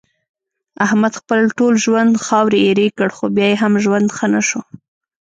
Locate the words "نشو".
4.33-4.61